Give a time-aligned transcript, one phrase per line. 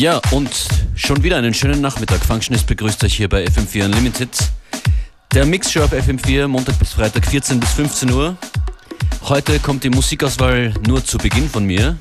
[0.00, 0.48] Ja, und
[0.94, 2.24] schon wieder einen schönen Nachmittag.
[2.24, 4.30] Functionist begrüßt euch hier bei FM4 Unlimited.
[5.34, 8.34] Der Mixshow auf FM4, Montag bis Freitag, 14 bis 15 Uhr.
[9.24, 11.98] Heute kommt die Musikauswahl nur zu Beginn von mir.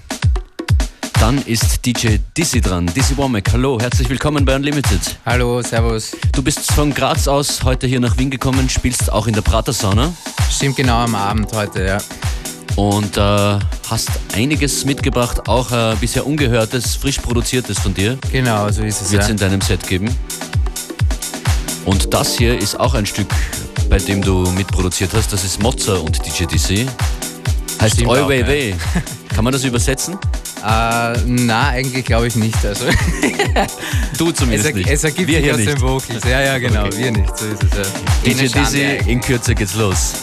[1.19, 2.85] Dann ist DJ Dizzy dran.
[2.85, 5.17] Dizzy Womack, hallo, herzlich willkommen bei Unlimited.
[5.25, 6.15] Hallo, servus.
[6.31, 9.73] Du bist von Graz aus heute hier nach Wien gekommen, spielst auch in der Prater
[9.73, 10.13] Sauna.
[10.49, 11.97] Stimmt genau am Abend heute, ja
[12.75, 13.59] und äh,
[13.89, 18.17] hast einiges mitgebracht, auch äh, bisher ungehörtes, frisch produziertes von dir.
[18.31, 19.11] Genau, so ist es.
[19.11, 19.31] Wird es ja.
[19.31, 20.09] in deinem Set geben.
[21.85, 23.27] Und das hier ist auch ein Stück,
[23.89, 25.33] bei dem du mitproduziert hast.
[25.33, 26.87] Das ist Mozza und DJ DC.
[27.81, 28.75] Heißt Stimmt Oi Wei Wei.
[29.35, 30.15] Kann man das übersetzen?
[30.61, 32.65] Uh, na, eigentlich glaube ich nicht.
[32.65, 32.85] Also.
[34.17, 34.89] du zumindest es, nicht.
[34.89, 35.71] Es ergibt wir sich aus nicht.
[35.71, 36.23] den Vocals.
[36.25, 36.85] Ja, ja, genau.
[36.85, 36.97] Okay.
[36.97, 37.37] Wir nicht.
[37.37, 38.47] So ist es ja.
[38.49, 40.13] DJ DC, in Kürze geht's los.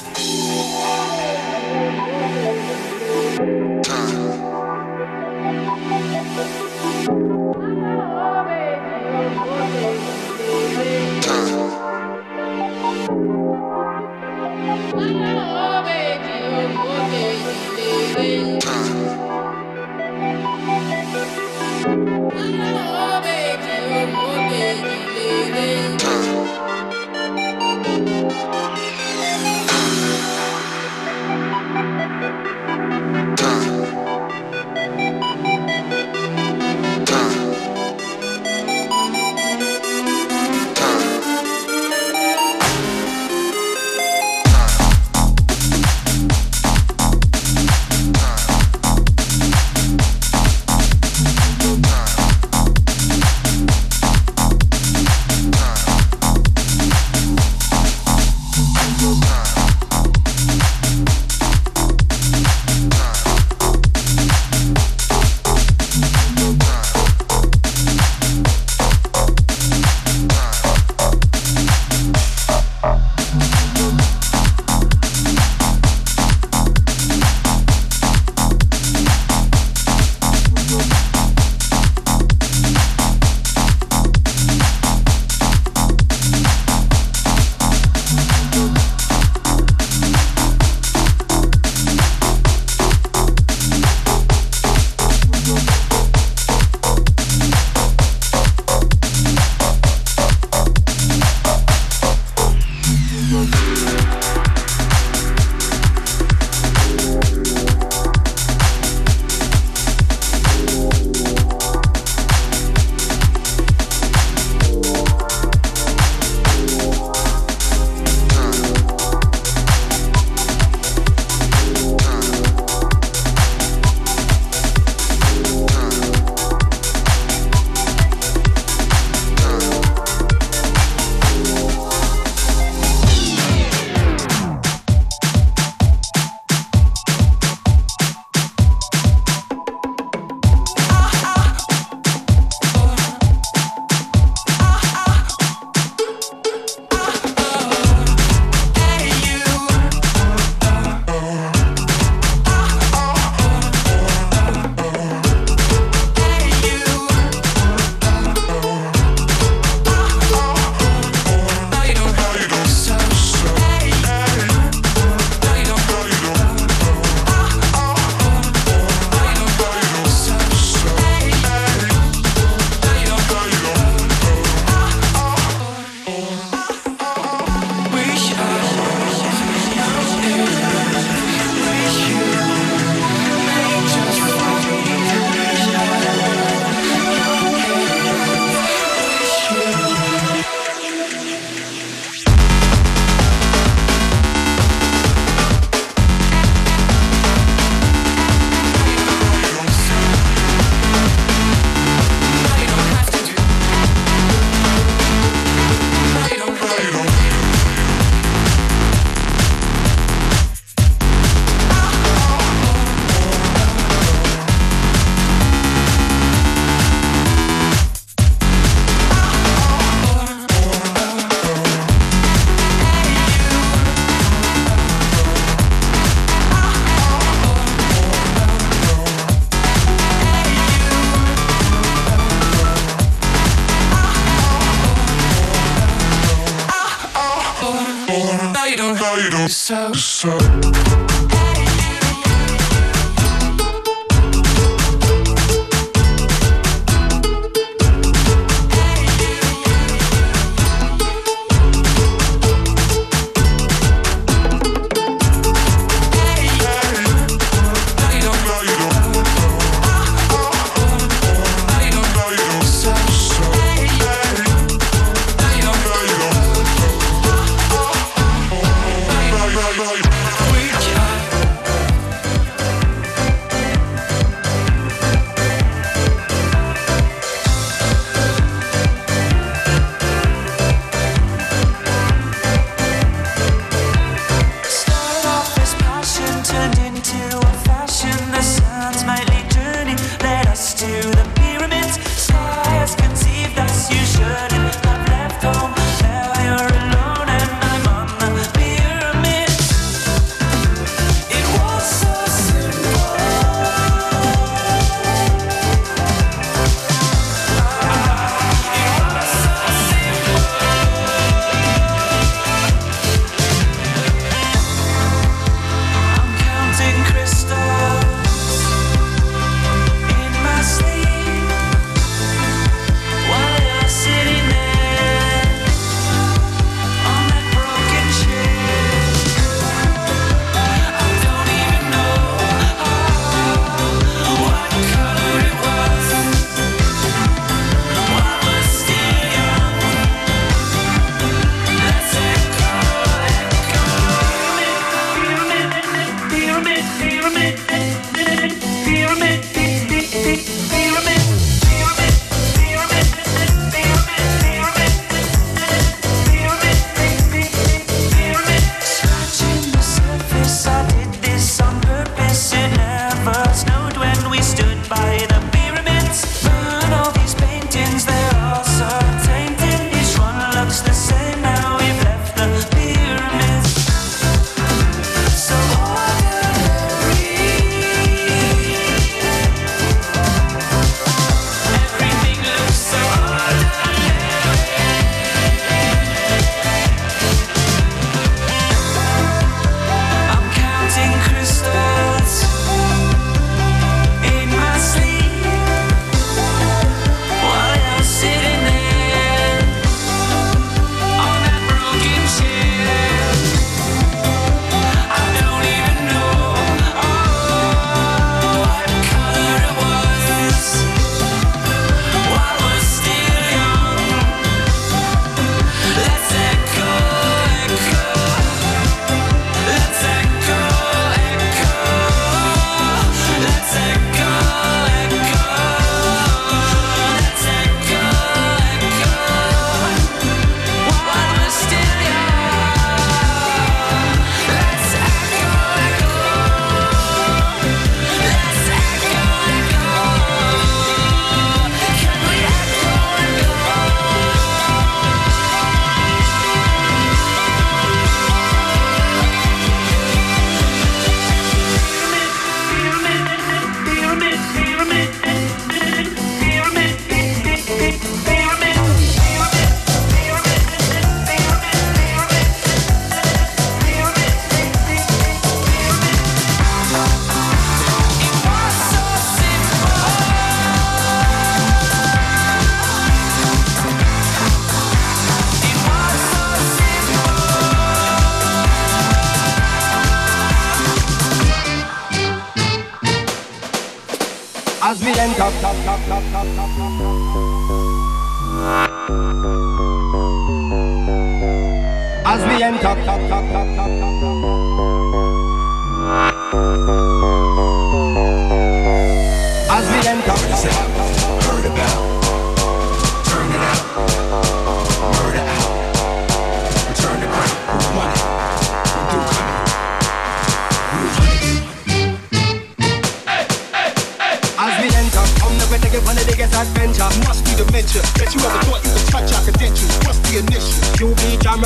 [492.25, 494.66] As we enter.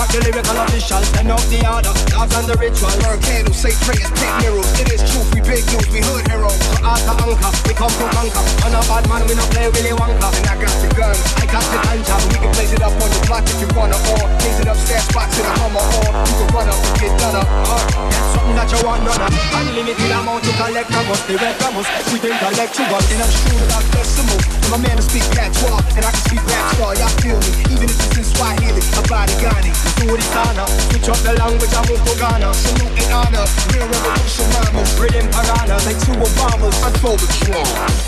[0.00, 2.88] Rock the lyrical official, send out the order, dogs and the ritual.
[3.04, 4.68] Burn candles, say prayers, paint mirrors.
[4.80, 6.56] It is truth, we big news, we hood heroes.
[6.56, 8.44] So the anchor, we come to conquer.
[8.64, 10.28] On a bad man, we no play Willy Wonka.
[10.32, 13.10] And I got the gun, I got the ganja, we can blaze it up on
[13.12, 16.34] the block if you wanna, or blaze it upstairs, spots in a Hummer, or you
[16.40, 17.48] can run up and get done up.
[17.68, 19.32] Uh, get something that you want none of.
[19.52, 22.88] Unlimited amount to collect from us, the red from us, sweet intellectual.
[22.88, 24.40] And I'm true without decimal.
[24.64, 26.72] I'm a man to speak patois, and I can speak rap.
[26.80, 27.50] Y'all feel me?
[27.68, 31.72] Even if it's in Swahili, a body Ghani to the sauna Switch up the language,
[31.72, 37.26] I move to Ghana Salute and honor, real revolution piranha, like two Obamas I the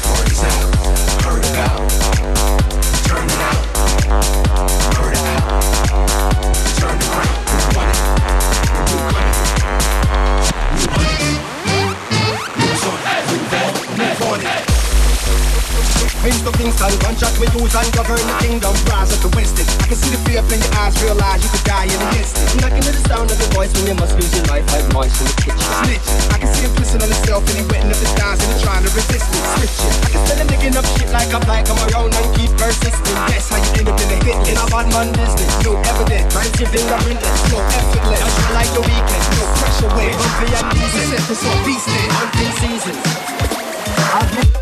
[0.02, 0.74] Party's out,
[1.24, 1.42] hurry
[3.06, 3.62] Turn it out
[4.96, 5.16] Hurry
[6.78, 7.41] Turn it
[16.82, 18.74] Kingston, gunshot we use and govern the kingdom.
[18.90, 19.62] Rise up the Winston.
[19.78, 20.98] I can see the fear in your eyes.
[20.98, 22.58] Realize you could die in an instant.
[22.58, 25.14] Knocking to the sound of the voice when you must lose your life like mice
[25.22, 25.62] in the kitchen.
[25.86, 26.06] Snitch.
[26.34, 28.56] I can see him pissing on himself and he wetting up his thighs and he
[28.66, 29.44] trying to resist it.
[29.54, 29.94] Switching.
[29.94, 31.70] I can smell him digging up shit like a bike.
[31.70, 33.18] I'm around and keep persisting.
[33.30, 36.34] That's how you end up in the hit In a bad man business, No evidence.
[36.34, 37.38] Crime your fingerprintless.
[37.46, 38.20] No effortless.
[38.26, 39.22] Just like the weekend.
[39.38, 40.14] No pressure weight.
[40.18, 41.22] bumpy and decent.
[41.30, 42.10] This on beastin'.
[42.10, 42.96] Hunting season.
[44.18, 44.61] I've been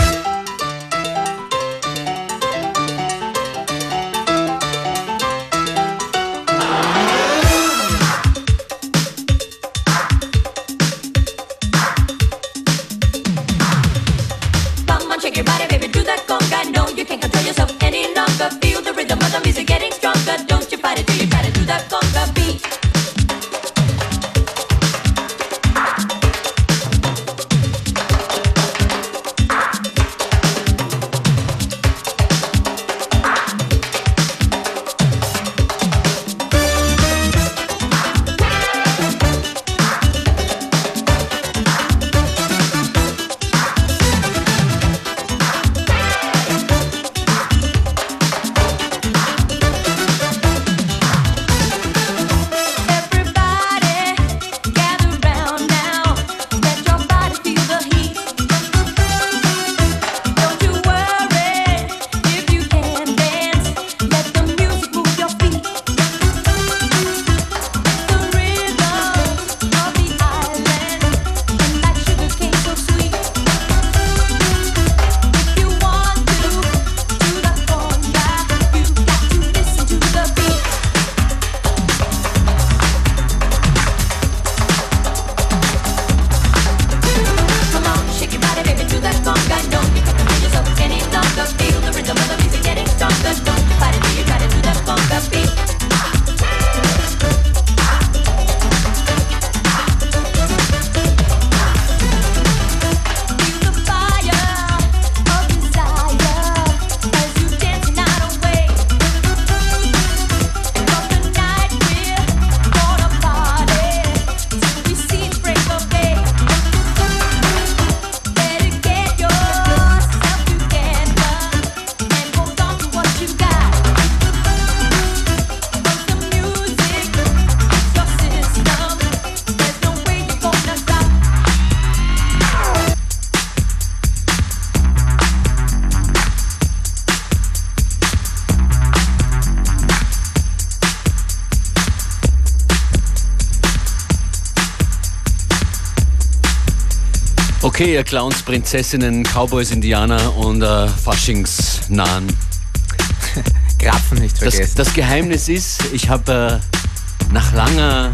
[147.63, 152.27] Okay, ihr Clowns, Prinzessinnen, Cowboys, Indianer und äh, Faschingsnahen.
[153.79, 154.73] Krapfen nicht Das, vergessen.
[154.77, 158.11] das Geheimnis ist, ich habe äh, nach langer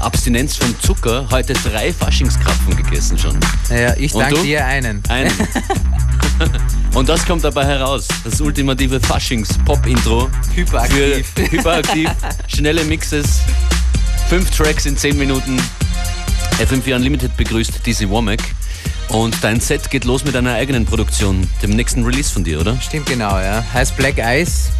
[0.00, 3.38] Abstinenz vom Zucker heute drei Faschingskrapfen gegessen schon.
[3.70, 5.02] naja, ich danke dir einen.
[5.08, 5.32] Einen.
[6.94, 8.06] Und das kommt dabei heraus.
[8.22, 10.28] Das ultimative Faschings-Pop-Intro.
[10.54, 11.26] Hyperaktiv.
[11.34, 12.10] Für hyperaktiv,
[12.48, 13.40] schnelle Mixes,
[14.28, 15.58] fünf Tracks in zehn Minuten.
[16.60, 18.40] FM4 Unlimited begrüßt Dizzy Womack.
[19.08, 22.78] Und dein Set geht los mit einer eigenen Produktion, dem nächsten Release von dir, oder?
[22.80, 23.64] Stimmt genau, ja.
[23.72, 24.70] Heißt Black Ice.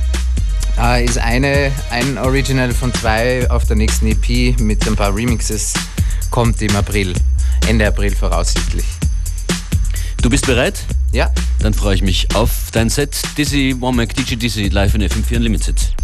[0.78, 5.74] Äh, ist eine, ein Original von zwei auf der nächsten EP mit ein paar Remixes.
[6.30, 7.14] Kommt im April.
[7.66, 8.84] Ende April voraussichtlich.
[10.22, 10.84] Du bist bereit?
[11.12, 11.30] Ja,
[11.60, 13.16] Dann freue ich mich auf dein Set.
[13.36, 15.94] Dizzy Womack, DJ Dizzy, live in FM4 Unlimited.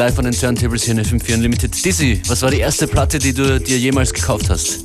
[0.00, 1.84] Live an den Turntables hier in FM4 Unlimited.
[1.84, 4.78] Dizzy, was war die erste Platte, die du dir jemals gekauft hast?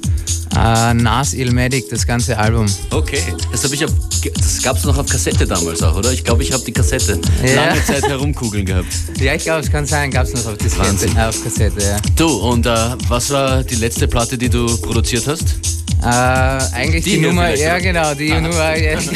[0.57, 2.65] Äh, Nas Illmatic, das ganze Album.
[2.91, 3.91] Okay, das habe ich auf,
[4.33, 6.11] das gab es noch auf Kassette damals auch, oder?
[6.11, 7.67] Ich glaube, ich habe die Kassette Ja.
[7.67, 8.87] lange Zeit herumkugeln gehabt.
[9.17, 11.15] Ja, ich glaube, es kann sein, gab es noch auf, Wahnsinn.
[11.15, 11.81] äh, auf Kassette.
[11.81, 11.97] Ja.
[12.17, 12.69] Du, und äh,
[13.07, 15.43] was war die letzte Platte, die du produziert hast?
[16.03, 16.07] Äh,
[16.75, 18.41] eigentlich Die die, Nummer, ja genau, die Ah.
[18.41, 19.09] Nummer jetzt.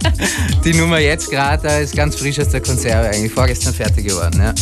[0.64, 4.40] die Nummer jetzt gerade ist ganz frisch aus der Konserve, eigentlich vorgestern fertig geworden.
[4.40, 4.54] Ja.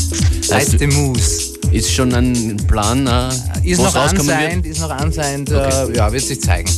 [0.61, 1.53] Du- The Moose.
[1.73, 3.29] Ist schon ein Plan, äh,
[3.65, 4.67] Ist noch wird?
[4.67, 5.93] ist noch anscheinend, Okay.
[5.93, 6.71] äh, ja, wird sich zeigen.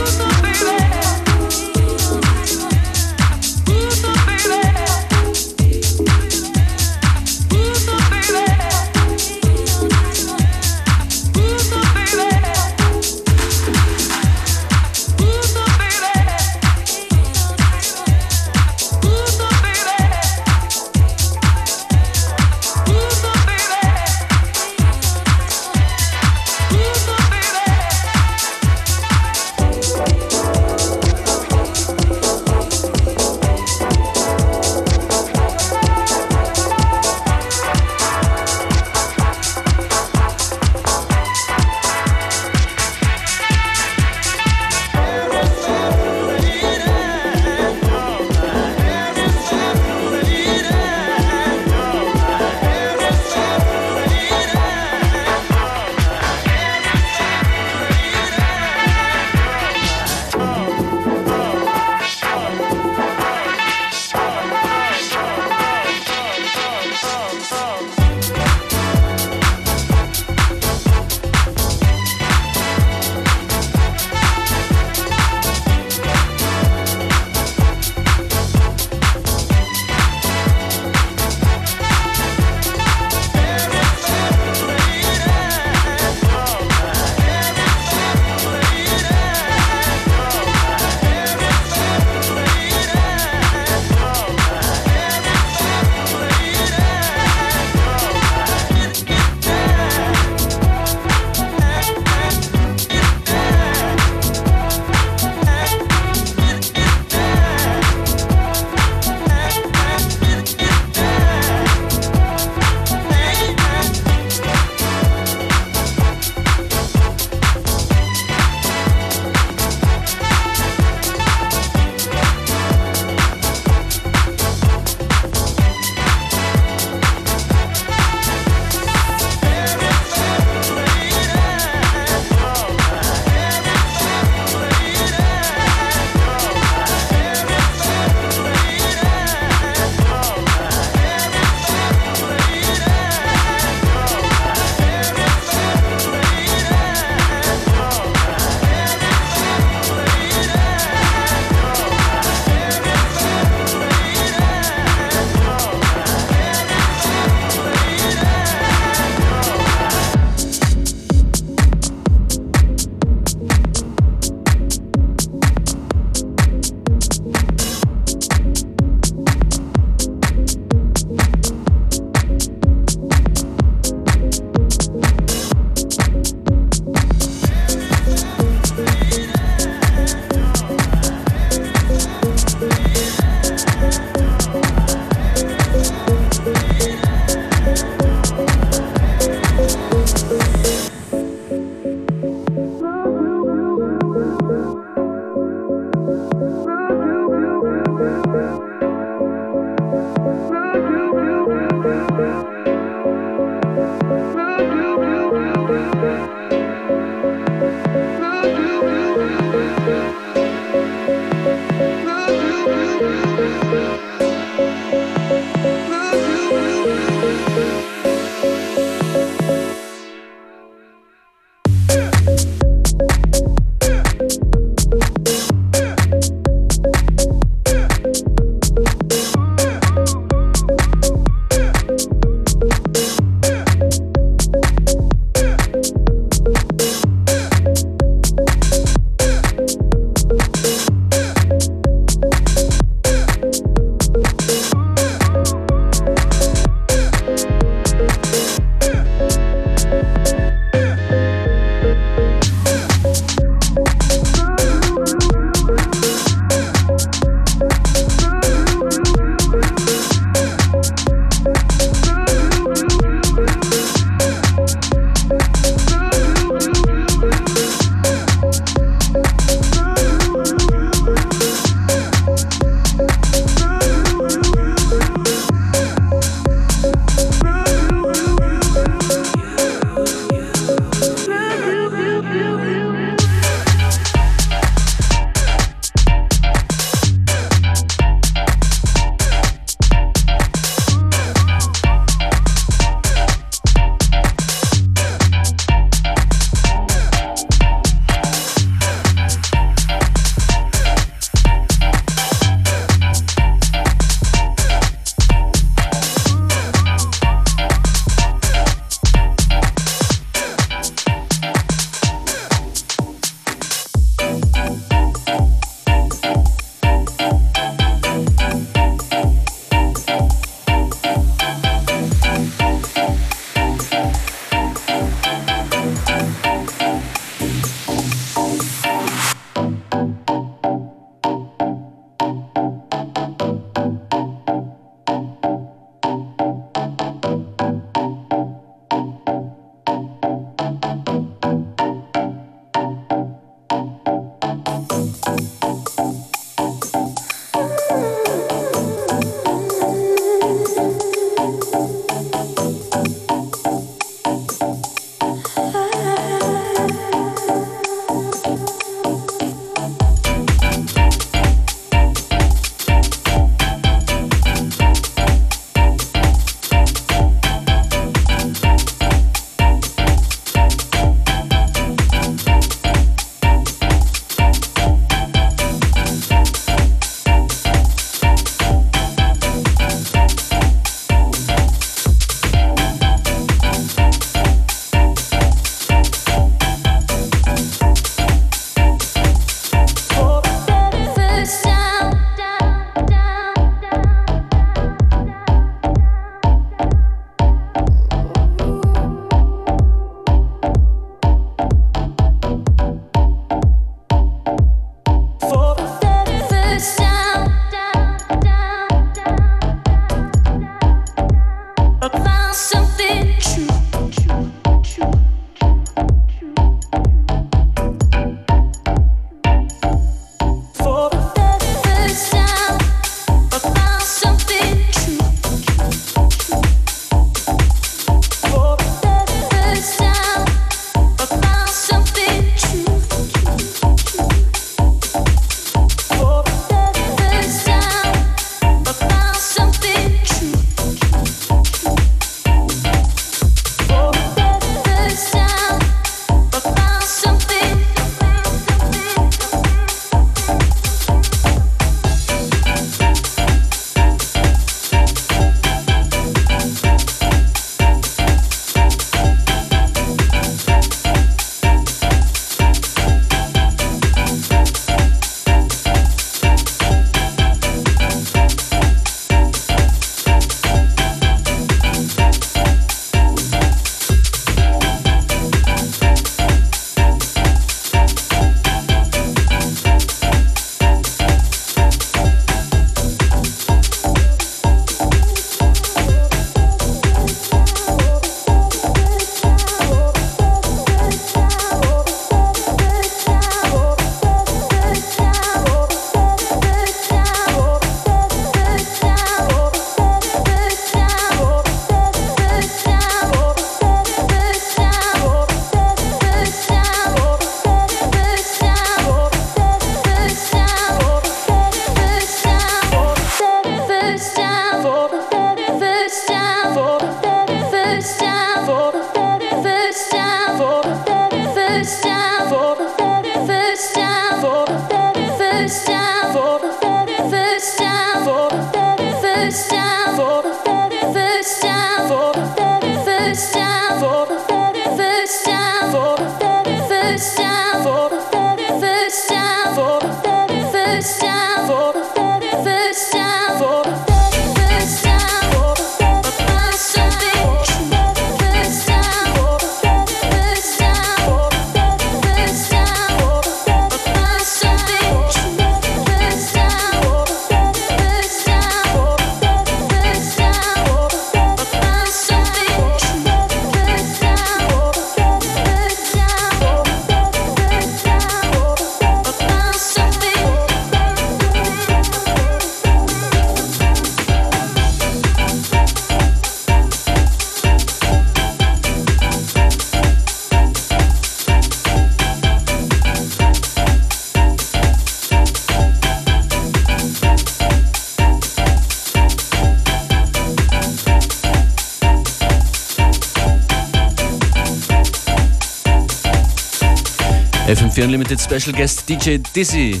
[598.02, 600.00] FM4 Unlimited Special Guest DJ Dizzy.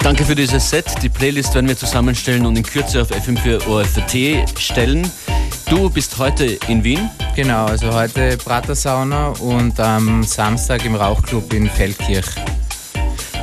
[0.00, 0.86] Danke für dieses Set.
[1.02, 5.08] Die Playlist werden wir zusammenstellen und in Kürze auf FM4 ORFT stellen.
[5.70, 7.10] Du bist heute in Wien.
[7.36, 12.26] Genau, also heute Pratersauna und am Samstag im Rauchclub in Feldkirch.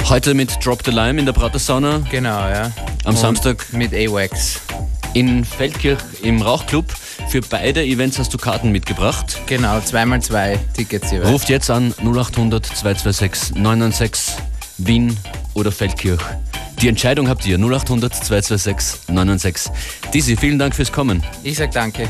[0.09, 2.01] Heute mit Drop the Lime in der Pratersauna.
[2.11, 2.63] Genau, ja.
[3.05, 4.59] Am Und Samstag Mit AWAX.
[5.13, 6.85] in Feldkirch im Rauchclub.
[7.31, 9.39] Für beide Events hast du Karten mitgebracht.
[9.45, 11.29] Genau, zweimal zwei Tickets jeweils.
[11.29, 14.35] Ruft jetzt an 0800 226 996
[14.79, 15.15] Wien
[15.53, 16.19] oder Feldkirch.
[16.81, 19.71] Die Entscheidung habt ihr 0800 226 996.
[20.13, 21.23] Dizzy, vielen Dank fürs Kommen.
[21.41, 22.09] Ich sag danke.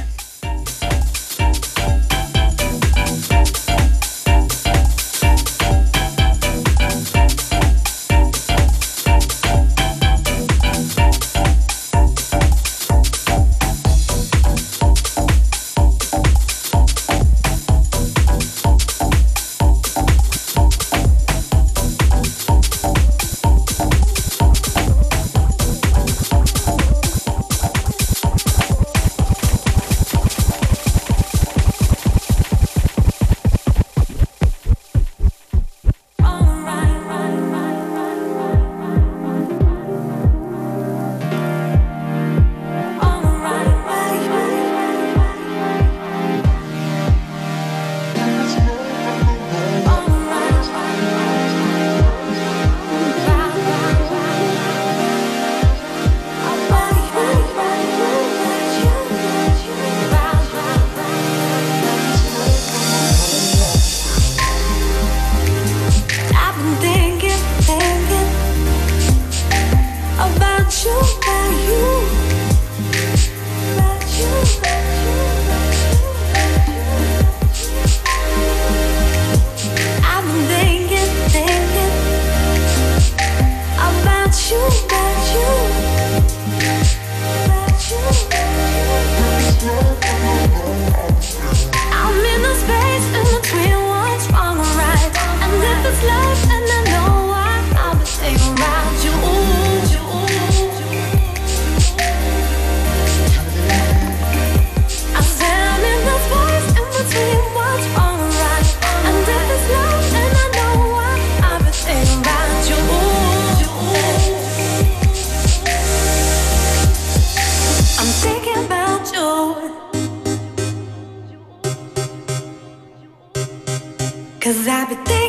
[124.52, 125.21] Cause I've been